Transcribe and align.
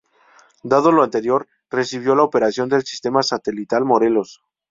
Dado 0.63 0.91
lo 0.91 1.03
anterior, 1.03 1.47
recibió 1.69 2.15
la 2.15 2.23
operación 2.23 2.67
del 2.69 2.81
Sistema 2.83 3.21
Satelital 3.21 3.85
Morelos. 3.85 4.41